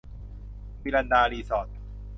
[0.83, 1.67] วีรันดา รีสอร์ท